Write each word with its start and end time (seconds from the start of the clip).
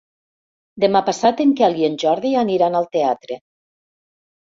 Demà 0.83 1.01
passat 1.09 1.45
en 1.45 1.53
Quel 1.61 1.79
i 1.83 1.87
en 1.91 2.01
Jordi 2.07 2.35
aniran 2.43 2.83
al 2.83 2.91
teatre. 2.99 3.43